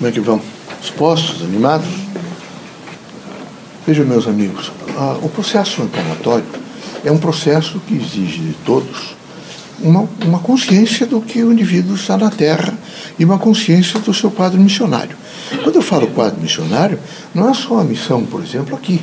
Como 0.00 0.08
é 0.08 0.12
que 0.14 0.20
vão? 0.20 0.40
Expostos, 0.82 1.42
animados? 1.42 1.86
Vejam, 3.86 4.06
meus 4.06 4.26
amigos, 4.26 4.72
o 5.22 5.28
processo 5.28 5.82
encarnatório 5.82 6.46
é 7.04 7.12
um 7.12 7.18
processo 7.18 7.78
que 7.80 7.96
exige 7.96 8.38
de 8.38 8.54
todos 8.64 9.14
uma, 9.78 10.08
uma 10.24 10.38
consciência 10.38 11.04
do 11.04 11.20
que 11.20 11.42
o 11.42 11.52
indivíduo 11.52 11.96
está 11.96 12.16
na 12.16 12.30
Terra 12.30 12.72
e 13.18 13.26
uma 13.26 13.38
consciência 13.38 14.00
do 14.00 14.14
seu 14.14 14.30
quadro 14.30 14.58
missionário. 14.58 15.14
Quando 15.62 15.76
eu 15.76 15.82
falo 15.82 16.06
quadro 16.06 16.40
missionário, 16.40 16.98
não 17.34 17.50
é 17.50 17.52
só 17.52 17.80
a 17.80 17.84
missão, 17.84 18.24
por 18.24 18.42
exemplo, 18.42 18.74
aqui. 18.74 19.02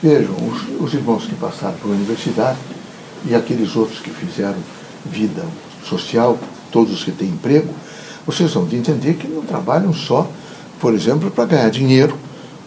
Vejam, 0.00 0.36
os, 0.36 0.86
os 0.86 0.94
irmãos 0.94 1.24
que 1.24 1.34
passaram 1.34 1.74
pela 1.78 1.94
universidade 1.94 2.60
e 3.28 3.34
aqueles 3.34 3.74
outros 3.74 3.98
que 3.98 4.10
fizeram 4.10 4.58
vida 5.04 5.44
social, 5.84 6.38
todos 6.70 6.94
os 6.94 7.02
que 7.02 7.10
têm 7.10 7.26
emprego, 7.26 7.74
vocês 8.26 8.52
vão 8.52 8.64
de 8.64 8.76
entender 8.76 9.14
que 9.14 9.26
não 9.26 9.42
trabalham 9.42 9.92
só, 9.92 10.30
por 10.80 10.94
exemplo, 10.94 11.30
para 11.30 11.46
ganhar 11.46 11.70
dinheiro, 11.70 12.16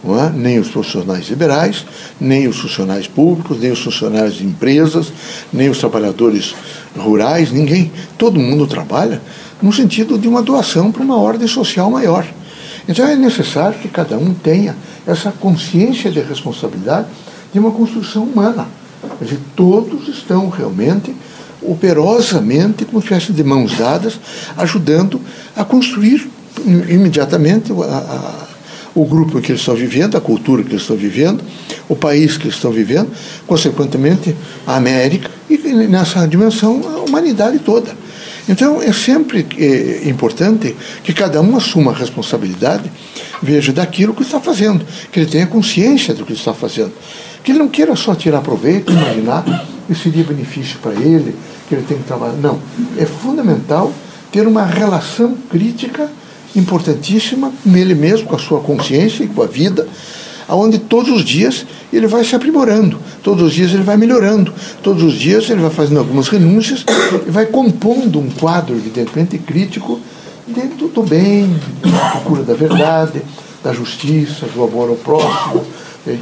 é? 0.04 0.30
nem 0.30 0.60
os 0.60 0.70
profissionais 0.70 1.28
liberais, 1.30 1.86
nem 2.20 2.48
os 2.48 2.60
funcionários 2.60 3.08
públicos, 3.08 3.60
nem 3.60 3.72
os 3.72 3.82
funcionários 3.82 4.36
de 4.36 4.46
empresas, 4.46 5.12
nem 5.52 5.70
os 5.70 5.80
trabalhadores 5.80 6.54
rurais, 6.96 7.52
ninguém. 7.52 7.92
Todo 8.18 8.40
mundo 8.40 8.68
trabalha 8.68 9.22
no 9.62 9.74
sentido 9.74 10.18
de 10.18 10.28
uma 10.28 10.44
doação 10.44 10.92
para 10.92 11.02
uma 11.02 11.18
ordem 11.18 11.48
social 11.48 11.90
maior. 11.90 12.26
Então 12.88 13.08
é 13.08 13.16
necessário 13.16 13.80
que 13.80 13.88
cada 13.88 14.16
um 14.18 14.34
tenha 14.34 14.76
essa 15.08 15.32
consciência 15.32 16.12
de 16.12 16.20
responsabilidade 16.20 17.08
de 17.52 17.60
uma 17.60 17.72
construção 17.72 18.24
humana. 18.24 18.68
Dizer, 19.20 19.40
todos 19.56 20.08
estão 20.08 20.50
realmente 20.50 21.16
operosamente, 21.72 22.86
como 22.86 23.02
se 23.02 23.08
fossem 23.08 23.36
de 23.36 23.44
mãos 23.44 23.78
dadas, 23.78 24.20
ajudando 24.58 25.20
a 25.56 25.64
construir 25.64 26.30
imediatamente 26.66 27.72
a, 27.72 27.76
a, 27.76 28.48
o 28.94 29.06
grupo 29.06 29.42
que 29.42 29.52
eles 29.52 29.62
estão 29.62 29.76
vivendo, 29.76 30.16
a 30.16 30.22
cultura 30.22 30.64
que 30.64 30.70
eles 30.70 30.82
estão 30.82 30.96
vivendo, 30.96 31.44
o 31.90 31.96
país 31.96 32.38
que 32.38 32.46
eles 32.46 32.56
estão 32.56 32.72
vivendo, 32.72 33.12
consequentemente 33.46 34.36
a 34.66 34.76
América 34.76 35.30
e 35.50 35.58
nessa 35.58 36.26
dimensão 36.28 36.82
a 36.86 37.00
humanidade 37.00 37.60
toda. 37.60 37.92
Então 38.48 38.82
é 38.82 38.94
sempre 38.94 39.46
é, 39.58 40.08
importante 40.08 40.76
que 41.04 41.14
cada 41.14 41.42
um 41.42 41.58
assuma 41.58 41.92
a 41.92 41.96
responsabilidade, 41.96 42.92
veja 43.42 43.74
daquilo 43.74 44.14
que 44.14 44.22
está 44.22 44.40
fazendo, 44.40 44.86
que 45.12 45.20
ele 45.20 45.30
tenha 45.30 45.48
consciência 45.48 46.14
do 46.14 46.26
que 46.26 46.34
está 46.34 46.54
fazendo, 46.54 46.94
que 47.44 47.52
ele 47.52 47.60
não 47.60 47.68
queira 47.68 47.96
só 47.96 48.14
tirar 48.16 48.42
proveito, 48.42 48.94
imaginar 48.94 49.44
que 49.88 49.96
seria 49.96 50.24
benefício 50.24 50.80
para 50.80 50.94
ele, 50.94 51.36
que 51.68 51.76
ele 51.76 51.84
tem 51.84 51.98
que 51.98 52.04
trabalhar. 52.04 52.34
Não. 52.34 52.60
É 52.98 53.06
fundamental 53.06 53.92
ter 54.32 54.48
uma 54.48 54.66
relação 54.66 55.36
crítica 55.50 56.10
importantíssima 56.56 57.52
com 57.64 57.76
ele 57.76 57.94
mesmo, 57.94 58.28
com 58.28 58.36
a 58.36 58.40
sua 58.40 58.60
consciência 58.62 59.24
e 59.24 59.28
com 59.28 59.42
a 59.42 59.46
vida, 59.46 59.88
aonde 60.48 60.78
todos 60.80 61.12
os 61.12 61.24
dias 61.24 61.66
ele 61.92 62.08
vai 62.08 62.24
se 62.24 62.36
aprimorando, 62.36 63.00
todos 63.24 63.48
os 63.48 63.54
dias 63.54 63.74
ele 63.74 63.84
vai 63.84 63.98
melhorando, 63.98 64.54
todos 64.82 65.04
os 65.04 65.14
dias 65.14 65.50
ele 65.50 65.62
vai 65.62 65.72
fazendo 65.72 66.00
algumas 66.00 66.28
renúncias 66.28 66.86
e 67.28 67.32
vai 67.32 67.46
compondo 67.46 68.20
um 68.20 68.30
quadro, 68.30 68.76
evidentemente, 68.76 69.38
crítico 69.38 70.00
dentro 70.48 70.88
do 70.88 71.04
bem, 71.04 71.60
da 71.82 72.10
procura 72.12 72.44
da 72.44 72.54
verdade, 72.54 73.22
da 73.64 73.74
justiça, 73.74 74.46
do 74.48 74.64
amor 74.64 74.90
ao 74.90 74.96
próximo. 74.96 75.66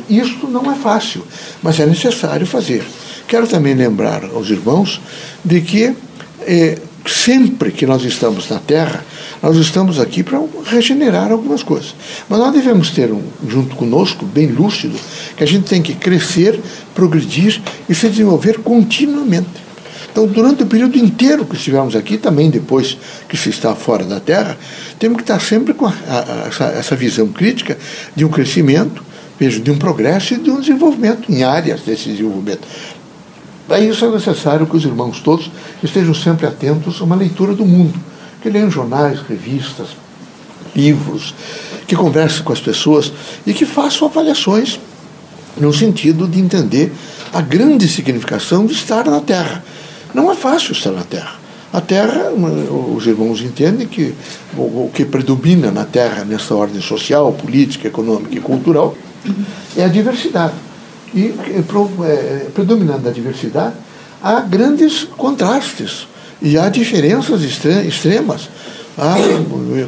Isto 0.09 0.47
não 0.47 0.71
é 0.71 0.75
fácil, 0.75 1.23
mas 1.61 1.79
é 1.79 1.85
necessário 1.85 2.47
fazer. 2.47 2.85
Quero 3.33 3.47
também 3.47 3.73
lembrar 3.73 4.25
aos 4.25 4.51
irmãos 4.51 5.01
de 5.43 5.59
que 5.59 5.91
é, 6.41 6.77
sempre 7.03 7.71
que 7.71 7.83
nós 7.83 8.03
estamos 8.03 8.47
na 8.47 8.59
Terra, 8.59 9.03
nós 9.41 9.57
estamos 9.57 9.99
aqui 9.99 10.21
para 10.21 10.39
regenerar 10.65 11.31
algumas 11.31 11.63
coisas. 11.63 11.95
Mas 12.29 12.37
nós 12.37 12.53
devemos 12.53 12.91
ter, 12.91 13.11
um, 13.11 13.23
junto 13.47 13.75
conosco, 13.75 14.23
bem 14.23 14.45
lúcido, 14.45 14.95
que 15.35 15.43
a 15.43 15.47
gente 15.47 15.67
tem 15.67 15.81
que 15.81 15.95
crescer, 15.95 16.59
progredir 16.93 17.59
e 17.89 17.95
se 17.95 18.07
desenvolver 18.07 18.59
continuamente. 18.59 19.63
Então, 20.11 20.27
durante 20.27 20.61
o 20.61 20.67
período 20.67 20.95
inteiro 20.99 21.43
que 21.43 21.55
estivermos 21.55 21.95
aqui, 21.95 22.19
também 22.19 22.51
depois 22.51 22.95
que 23.27 23.35
se 23.35 23.49
está 23.49 23.73
fora 23.73 24.05
da 24.05 24.19
Terra, 24.19 24.55
temos 24.99 25.17
que 25.17 25.23
estar 25.23 25.41
sempre 25.41 25.73
com 25.73 25.87
a, 25.87 25.89
a, 25.89 26.47
essa, 26.49 26.65
essa 26.65 26.95
visão 26.95 27.29
crítica 27.29 27.79
de 28.15 28.23
um 28.23 28.29
crescimento, 28.29 29.03
vejo, 29.39 29.59
de 29.59 29.71
um 29.71 29.77
progresso 29.79 30.35
e 30.35 30.37
de 30.37 30.51
um 30.51 30.59
desenvolvimento 30.59 31.31
em 31.31 31.43
áreas 31.43 31.81
desse 31.81 32.09
desenvolvimento. 32.09 32.61
Para 33.67 33.79
isso 33.79 34.05
é 34.05 34.09
necessário 34.09 34.67
que 34.67 34.75
os 34.75 34.83
irmãos 34.83 35.19
todos 35.19 35.49
estejam 35.81 36.13
sempre 36.13 36.45
atentos 36.45 36.99
a 36.99 37.03
uma 37.03 37.15
leitura 37.15 37.53
do 37.53 37.65
mundo, 37.65 37.97
que 38.41 38.49
leiam 38.49 38.69
jornais, 38.69 39.21
revistas, 39.21 39.89
livros, 40.75 41.33
que 41.87 41.95
conversem 41.95 42.43
com 42.43 42.51
as 42.51 42.59
pessoas 42.59 43.11
e 43.45 43.53
que 43.53 43.65
façam 43.65 44.07
avaliações 44.07 44.79
no 45.57 45.71
sentido 45.71 46.27
de 46.27 46.39
entender 46.39 46.91
a 47.31 47.41
grande 47.41 47.87
significação 47.87 48.65
de 48.65 48.73
estar 48.73 49.05
na 49.05 49.21
Terra. 49.21 49.63
Não 50.13 50.31
é 50.31 50.35
fácil 50.35 50.73
estar 50.73 50.91
na 50.91 51.03
Terra. 51.03 51.35
A 51.71 51.81
Terra, 51.81 52.31
os 52.95 53.07
irmãos 53.07 53.41
entendem 53.41 53.87
que 53.87 54.13
o 54.55 54.91
que 54.93 55.03
predomina 55.05 55.71
na 55.71 55.85
Terra, 55.85 56.23
nessa 56.23 56.53
ordem 56.53 56.81
social, 56.81 57.33
política, 57.33 57.87
econômica 57.87 58.35
e 58.35 58.39
cultural, 58.39 58.95
é 59.75 59.83
a 59.83 59.87
diversidade. 59.87 60.53
E 61.13 61.27
é, 61.27 62.47
predominando 62.53 63.07
a 63.07 63.11
diversidade, 63.11 63.75
há 64.21 64.39
grandes 64.41 65.03
contrastes. 65.03 66.07
E 66.41 66.57
há 66.57 66.67
diferenças 66.67 67.41
extremas, 67.41 68.49
há 68.97 69.15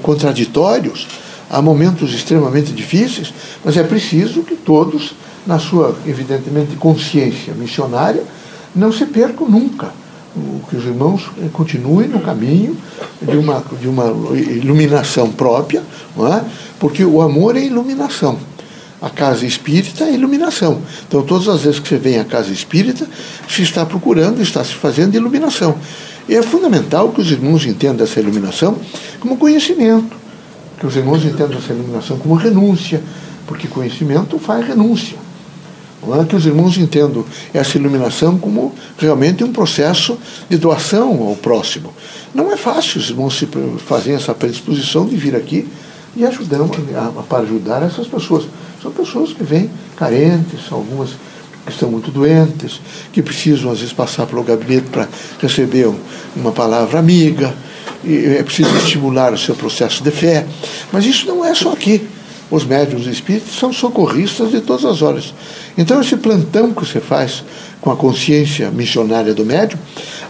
contraditórios, 0.01 1.05
há 1.49 1.61
momentos 1.61 2.13
extremamente 2.13 2.71
difíceis, 2.71 3.33
mas 3.63 3.75
é 3.75 3.83
preciso 3.83 4.41
que 4.41 4.55
todos, 4.55 5.15
na 5.45 5.59
sua, 5.59 5.95
evidentemente, 6.05 6.77
consciência 6.77 7.53
missionária, 7.53 8.23
não 8.73 8.91
se 8.91 9.05
percam 9.05 9.49
nunca. 9.49 9.91
Que 10.69 10.77
os 10.77 10.85
irmãos 10.85 11.29
continuem 11.51 12.07
no 12.07 12.19
caminho 12.19 12.77
de 13.21 13.37
uma, 13.37 13.63
de 13.79 13.87
uma 13.87 14.05
iluminação 14.37 15.31
própria, 15.31 15.81
é? 15.81 16.41
porque 16.79 17.03
o 17.03 17.21
amor 17.21 17.57
é 17.57 17.61
iluminação 17.61 18.37
a 19.05 19.09
casa 19.11 19.45
espírita 19.45 20.05
é 20.05 20.15
iluminação. 20.15 20.81
Então, 21.07 21.21
todas 21.21 21.47
as 21.47 21.61
vezes 21.61 21.79
que 21.79 21.87
você 21.87 21.97
vem 21.97 22.17
à 22.17 22.25
casa 22.25 22.51
espírita, 22.51 23.07
se 23.47 23.61
está 23.61 23.85
procurando, 23.85 24.41
está 24.41 24.63
se 24.63 24.73
fazendo 24.73 25.13
iluminação. 25.13 25.77
E 26.27 26.33
é 26.33 26.41
fundamental 26.41 27.11
que 27.11 27.21
os 27.21 27.29
irmãos 27.29 27.67
entendam 27.67 28.03
essa 28.03 28.19
iluminação 28.19 28.79
como 29.19 29.37
conhecimento, 29.37 30.17
que 30.79 30.87
os 30.87 30.95
irmãos 30.95 31.23
entendam 31.23 31.55
essa 31.55 31.71
iluminação 31.71 32.17
como 32.17 32.33
renúncia, 32.33 32.99
porque 33.45 33.67
conhecimento 33.67 34.39
faz 34.39 34.65
renúncia. 34.65 35.19
Não 36.01 36.19
é 36.19 36.25
que 36.25 36.35
os 36.35 36.47
irmãos 36.47 36.75
entendam 36.75 37.23
essa 37.53 37.77
iluminação 37.77 38.39
como 38.39 38.73
realmente 38.97 39.43
um 39.43 39.51
processo 39.51 40.17
de 40.49 40.57
doação 40.57 41.21
ao 41.21 41.35
próximo. 41.35 41.93
Não 42.33 42.51
é 42.51 42.57
fácil 42.57 42.99
os 42.99 43.11
irmãos 43.11 43.37
se 43.37 43.47
fazerem 43.85 44.15
essa 44.15 44.33
predisposição 44.33 45.05
de 45.05 45.15
vir 45.15 45.35
aqui 45.35 45.67
e 46.15 46.25
ajudar, 46.25 46.59
para 47.27 47.43
ajudar 47.43 47.83
essas 47.83 48.07
pessoas. 48.07 48.45
São 48.81 48.91
pessoas 48.91 49.33
que 49.33 49.43
vêm 49.43 49.69
carentes, 49.95 50.71
algumas 50.71 51.11
que 51.65 51.71
estão 51.71 51.89
muito 51.89 52.11
doentes, 52.11 52.79
que 53.11 53.21
precisam 53.21 53.71
às 53.71 53.79
vezes 53.79 53.93
passar 53.93 54.27
pelo 54.27 54.43
gabinete 54.43 54.87
para 54.91 55.07
receber 55.41 55.91
uma 56.35 56.51
palavra 56.51 56.99
amiga, 56.99 57.53
é 58.07 58.43
preciso 58.43 58.75
estimular 58.77 59.33
o 59.33 59.37
seu 59.37 59.55
processo 59.55 60.03
de 60.03 60.11
fé. 60.11 60.45
Mas 60.91 61.05
isso 61.05 61.25
não 61.25 61.43
é 61.43 61.55
só 61.55 61.71
aqui. 61.73 62.07
Os 62.51 62.63
médiums 62.63 63.07
espíritos 63.07 63.57
são 63.57 63.73
socorristas 63.73 64.51
de 64.51 64.61
todas 64.61 64.85
as 64.85 65.01
horas. 65.01 65.33
Então, 65.75 65.99
esse 65.99 66.15
plantão 66.15 66.71
que 66.71 66.85
você 66.85 66.99
faz 66.99 67.43
com 67.81 67.91
a 67.91 67.95
consciência 67.95 68.69
missionária 68.69 69.33
do 69.33 69.43
médium, 69.43 69.79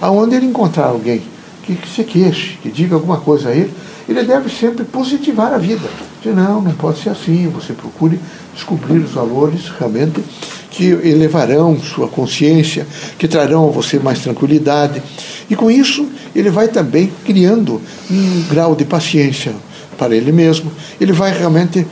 aonde 0.01 0.35
ele 0.35 0.45
encontrar 0.45 0.85
alguém 0.85 1.21
que 1.63 1.77
se 1.93 2.03
queixe, 2.03 2.57
que 2.61 2.71
diga 2.71 2.95
alguma 2.95 3.17
coisa 3.17 3.49
a 3.49 3.55
ele, 3.55 3.73
ele 4.07 4.23
deve 4.23 4.49
sempre 4.49 4.83
positivar 4.83 5.53
a 5.53 5.57
vida. 5.57 5.87
Dizer, 6.21 6.35
não, 6.35 6.61
não 6.61 6.71
pode 6.73 7.01
ser 7.01 7.09
assim, 7.09 7.47
você 7.47 7.73
procure 7.73 8.19
descobrir 8.53 8.99
os 8.99 9.11
valores 9.11 9.69
realmente 9.79 10.23
que 10.69 10.85
elevarão 10.85 11.79
sua 11.79 12.07
consciência, 12.07 12.85
que 13.17 13.27
trarão 13.27 13.67
a 13.67 13.71
você 13.71 13.97
mais 13.97 14.19
tranquilidade. 14.19 15.01
E 15.49 15.55
com 15.55 15.71
isso, 15.71 16.07
ele 16.35 16.49
vai 16.49 16.67
também 16.67 17.11
criando 17.23 17.81
um 18.11 18.43
grau 18.49 18.75
de 18.75 18.83
paciência 18.83 19.53
para 19.97 20.13
ele 20.13 20.33
mesmo, 20.33 20.69
ele 20.99 21.13
vai 21.13 21.31
realmente 21.31 21.87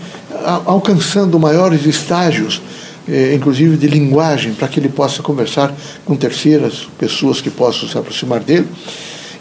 alcançando 0.66 1.40
maiores 1.40 1.86
estágios, 1.86 2.62
eh, 3.08 3.34
inclusive 3.34 3.78
de 3.78 3.88
linguagem, 3.88 4.54
para 4.54 4.68
que 4.68 4.80
ele 4.80 4.90
possa 4.90 5.24
conversar 5.24 5.74
com 6.04 6.16
terceiras 6.16 6.88
pessoas 7.00 7.40
que 7.40 7.50
possam 7.50 7.88
se 7.88 7.98
aproximar 7.98 8.42
dele. 8.42 8.68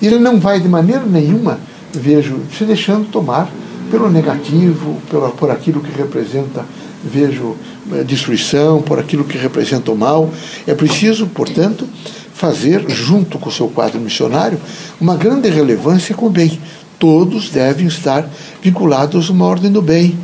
Ele 0.01 0.19
não 0.19 0.39
vai 0.39 0.61
de 0.61 0.69
maneira 0.69 1.03
nenhuma, 1.05 1.59
vejo, 1.93 2.41
se 2.57 2.65
deixando 2.65 3.11
tomar 3.11 3.51
pelo 3.91 4.11
negativo, 4.11 5.01
pelo, 5.11 5.31
por 5.31 5.51
aquilo 5.51 5.81
que 5.81 5.91
representa 5.97 6.65
vejo 7.05 7.57
eh, 7.93 8.05
destruição, 8.05 8.81
por 8.81 8.99
aquilo 8.99 9.25
que 9.25 9.37
representa 9.37 9.91
o 9.91 9.97
mal. 9.97 10.31
É 10.67 10.75
preciso, 10.75 11.27
portanto, 11.27 11.87
fazer, 12.33 12.89
junto 12.89 13.39
com 13.39 13.49
o 13.49 13.53
seu 13.53 13.69
quadro 13.69 14.01
missionário, 14.01 14.59
uma 15.01 15.17
grande 15.17 15.49
relevância 15.49 16.15
com 16.15 16.27
o 16.27 16.31
bem. 16.31 16.59
todos 16.99 17.51
devem 17.51 17.89
estar 17.89 18.29
vinculados 18.63 19.29
a 19.29 19.33
uma 19.33 19.45
ordem 19.45 19.73
do 19.73 19.83
bem, 19.83 20.17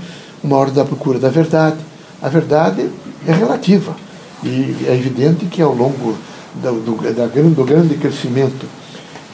uma 0.43 0.57
ordem 0.57 0.77
da 0.77 0.85
procura 0.85 1.19
da 1.19 1.29
verdade. 1.29 1.77
A 2.23 2.29
verdade 2.29 2.89
é 3.27 3.33
relativa 3.33 3.97
e 4.45 4.77
é 4.87 4.95
evidente 4.95 5.47
que 5.47 5.61
ao 5.61 5.75
longo 5.75 6.17
do, 6.55 6.73
do, 6.81 7.13
da, 7.13 7.27
do 7.27 7.65
grande 7.65 7.97
crescimento, 7.97 8.67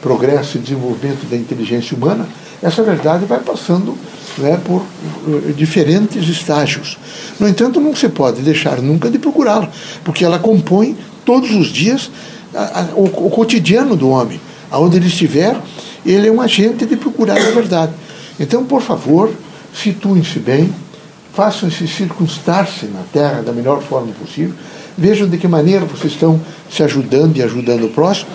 progresso 0.05 0.57
e 0.57 0.61
desenvolvimento 0.61 1.25
da 1.27 1.35
inteligência 1.35 1.97
humana, 1.97 2.27
essa 2.61 2.83
verdade 2.83 3.25
vai 3.25 3.39
passando 3.39 3.97
né, 4.37 4.61
por 4.63 4.83
uh, 4.83 5.53
diferentes 5.57 6.29
estágios. 6.29 6.95
No 7.39 7.47
entanto, 7.47 7.81
não 7.81 7.95
se 7.95 8.07
pode 8.09 8.43
deixar 8.43 8.83
nunca 8.83 9.09
de 9.09 9.17
procurá-la, 9.17 9.67
porque 10.03 10.23
ela 10.23 10.37
compõe 10.37 10.95
todos 11.25 11.49
os 11.49 11.69
dias 11.69 12.11
a, 12.53 12.81
a, 12.81 12.83
o, 12.93 13.05
o, 13.05 13.29
cotidiano 13.31 13.95
do 13.95 14.07
homem. 14.09 14.39
Aonde 14.69 14.97
ele 14.97 15.07
estiver, 15.07 15.59
ele 16.05 16.27
é 16.27 16.31
um 16.31 16.39
agente 16.39 16.85
de 16.85 16.95
procurar 16.95 17.37
a 17.37 17.49
verdade. 17.49 17.93
Então, 18.39 18.63
por 18.63 18.83
favor, 18.83 19.33
situem-se 19.73 20.37
bem, 20.37 20.71
façam-se 21.33 21.87
circunstar-se 21.87 22.85
na 22.85 23.01
terra 23.11 23.41
da 23.41 23.51
melhor 23.51 23.81
forma 23.81 24.13
possível, 24.13 24.53
vejam 24.95 25.27
de 25.27 25.39
que 25.39 25.47
maneira 25.47 25.83
vocês 25.83 26.13
estão 26.13 26.39
se 26.69 26.83
ajudando 26.83 27.37
e 27.37 27.41
ajudando 27.41 27.85
o 27.85 27.89
próximo, 27.89 28.29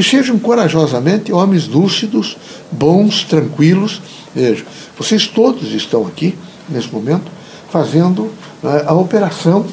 e 0.00 0.02
sejam 0.02 0.38
corajosamente 0.38 1.30
homens 1.30 1.68
lúcidos, 1.68 2.34
bons, 2.72 3.22
tranquilos. 3.22 4.00
Vejam, 4.34 4.64
vocês 4.98 5.26
todos 5.26 5.74
estão 5.74 6.06
aqui, 6.06 6.34
nesse 6.70 6.90
momento, 6.90 7.30
fazendo 7.70 8.30
né, 8.62 8.82
a 8.86 8.94
operação 8.94 9.66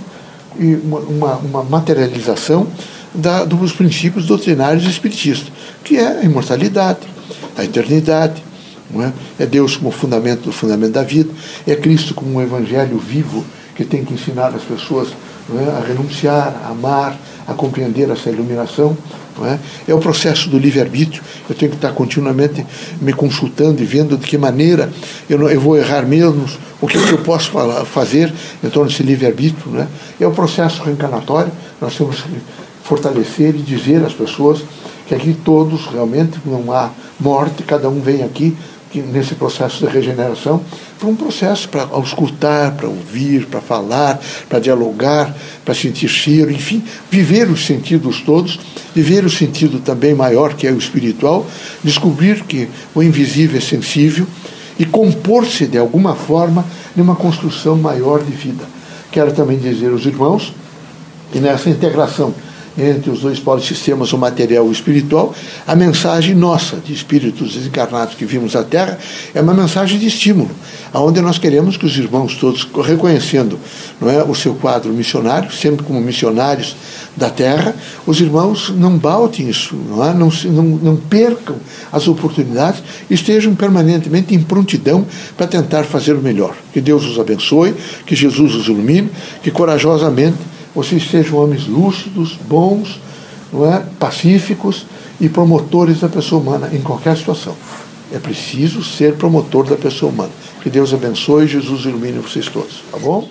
e 0.59 0.75
uma, 0.83 0.99
uma, 0.99 1.35
uma 1.37 1.63
materialização 1.63 2.67
da, 3.15 3.45
dos 3.45 3.71
princípios 3.71 4.25
doutrinários 4.25 4.83
espiritistas, 4.83 5.49
que 5.81 5.95
é 5.95 6.19
a 6.19 6.23
imortalidade, 6.25 6.99
a 7.55 7.63
eternidade, 7.63 8.43
é? 8.99 9.43
é? 9.43 9.45
Deus 9.45 9.77
como 9.77 9.91
fundamento 9.91 10.41
do 10.41 10.51
fundamento 10.51 10.91
da 10.91 11.03
vida, 11.03 11.29
é 11.65 11.73
Cristo 11.73 12.13
como 12.13 12.33
um 12.33 12.41
evangelho 12.41 12.97
vivo 12.97 13.45
que 13.77 13.85
tem 13.85 14.03
que 14.03 14.13
ensinar 14.13 14.47
as 14.47 14.63
pessoas 14.63 15.07
é? 15.55 15.69
a 15.77 15.87
renunciar, 15.87 16.53
a 16.65 16.71
amar, 16.71 17.17
a 17.47 17.53
compreender 17.53 18.09
essa 18.09 18.29
iluminação. 18.29 18.97
É? 19.39 19.91
é? 19.91 19.93
o 19.93 19.99
processo 19.99 20.49
do 20.49 20.57
livre-arbítrio. 20.57 21.21
Eu 21.47 21.55
tenho 21.55 21.69
que 21.69 21.77
estar 21.77 21.91
continuamente 21.91 22.65
me 22.99 23.13
consultando 23.13 23.81
e 23.83 23.85
vendo 23.85 24.17
de 24.17 24.25
que 24.25 24.35
maneira 24.35 24.91
eu, 25.29 25.37
não, 25.37 25.47
eu 25.47 25.61
vou 25.61 25.77
errar 25.77 26.07
menos, 26.07 26.57
o 26.81 26.87
que, 26.87 26.97
que 26.99 27.11
eu 27.11 27.19
posso 27.19 27.51
falar, 27.51 27.85
fazer 27.85 28.33
em 28.63 28.69
torno 28.69 28.89
desse 28.89 29.03
livre-arbítrio. 29.03 29.79
É? 29.79 29.87
é 30.23 30.27
o 30.27 30.31
processo 30.31 30.81
reencarnatório. 30.81 31.51
Nós 31.79 31.95
temos 31.95 32.21
que 32.21 32.29
fortalecer 32.83 33.55
e 33.55 33.59
dizer 33.59 34.03
às 34.03 34.13
pessoas 34.13 34.63
que 35.07 35.13
aqui 35.13 35.33
todos 35.33 35.85
realmente 35.85 36.39
não 36.45 36.71
há 36.71 36.89
morte, 37.19 37.63
cada 37.63 37.87
um 37.89 38.01
vem 38.01 38.23
aqui 38.23 38.57
que 39.01 39.11
nesse 39.11 39.35
processo 39.35 39.85
de 39.85 39.91
regeneração 39.91 40.61
foi 40.97 41.11
um 41.11 41.15
processo 41.15 41.69
para 41.69 41.87
escutar, 41.99 42.71
para 42.71 42.87
ouvir, 42.87 43.45
para 43.45 43.61
falar, 43.61 44.19
para 44.49 44.59
dialogar, 44.59 45.35
para 45.63 45.75
sentir 45.75 46.07
cheiro, 46.07 46.51
enfim, 46.51 46.83
viver 47.11 47.47
os 47.47 47.65
sentidos 47.65 48.21
todos, 48.21 48.59
viver 48.95 49.23
o 49.23 49.29
sentido 49.29 49.79
também 49.79 50.15
maior 50.15 50.55
que 50.55 50.65
é 50.65 50.71
o 50.71 50.77
espiritual, 50.77 51.45
descobrir 51.83 52.43
que 52.43 52.67
o 52.95 53.03
invisível 53.03 53.57
é 53.57 53.61
sensível 53.61 54.25
e 54.79 54.85
compor-se 54.85 55.67
de 55.67 55.77
alguma 55.77 56.15
forma 56.15 56.65
numa 56.95 57.15
construção 57.15 57.75
maior 57.75 58.23
de 58.23 58.31
vida. 58.31 58.63
Quero 59.11 59.31
também 59.31 59.59
dizer 59.59 59.91
aos 59.91 60.05
irmãos 60.05 60.53
que 61.31 61.39
nessa 61.39 61.69
integração 61.69 62.33
entre 62.77 63.09
os 63.09 63.21
dois 63.21 63.41
sistemas, 63.65 64.13
o 64.13 64.17
material 64.17 64.65
e 64.65 64.69
o 64.69 64.71
espiritual, 64.71 65.33
a 65.65 65.75
mensagem 65.75 66.35
nossa, 66.35 66.77
de 66.77 66.93
espíritos 66.93 67.55
desencarnados 67.55 68.15
que 68.15 68.25
vimos 68.25 68.55
a 68.55 68.63
Terra, 68.63 68.99
é 69.33 69.41
uma 69.41 69.53
mensagem 69.53 69.97
de 69.97 70.05
estímulo, 70.05 70.51
aonde 70.93 71.19
nós 71.21 71.39
queremos 71.39 71.75
que 71.75 71.85
os 71.85 71.97
irmãos 71.97 72.35
todos, 72.35 72.67
reconhecendo 72.85 73.59
não 73.99 74.09
é, 74.09 74.23
o 74.23 74.35
seu 74.35 74.53
quadro 74.53 74.93
missionário, 74.93 75.51
sempre 75.51 75.83
como 75.83 75.99
missionários 75.99 76.75
da 77.15 77.31
Terra, 77.31 77.75
os 78.05 78.21
irmãos 78.21 78.69
não 78.69 78.95
baltem 78.97 79.49
isso, 79.49 79.75
não, 79.89 80.05
é? 80.05 80.13
não, 80.13 80.29
não, 80.45 80.63
não 80.63 80.95
percam 80.95 81.55
as 81.91 82.07
oportunidades, 82.07 82.83
estejam 83.09 83.55
permanentemente 83.55 84.35
em 84.35 84.41
prontidão 84.41 85.05
para 85.35 85.47
tentar 85.47 85.83
fazer 85.83 86.13
o 86.13 86.21
melhor. 86.21 86.55
Que 86.71 86.79
Deus 86.79 87.05
os 87.05 87.19
abençoe, 87.19 87.73
que 88.05 88.15
Jesus 88.15 88.53
os 88.53 88.67
ilumine, 88.67 89.09
que 89.41 89.49
corajosamente 89.49 90.37
vocês 90.77 91.09
sejam 91.09 91.39
homens 91.39 91.65
lúcidos, 91.65 92.37
bons, 92.47 92.99
não 93.51 93.65
é? 93.65 93.83
pacíficos 93.99 94.85
e 95.19 95.27
promotores 95.27 96.01
da 96.01 96.07
pessoa 96.07 96.39
humana 96.39 96.69
em 96.71 96.79
qualquer 96.81 97.17
situação. 97.17 97.55
É 98.11 98.19
preciso 98.19 98.83
ser 98.83 99.15
promotor 99.15 99.65
da 99.65 99.75
pessoa 99.75 100.11
humana. 100.11 100.29
Que 100.61 100.69
Deus 100.69 100.93
abençoe 100.93 101.45
e 101.45 101.47
Jesus 101.47 101.85
ilumine 101.85 102.19
vocês 102.19 102.47
todos. 102.47 102.83
Tá 102.91 102.99
bom? 102.99 103.27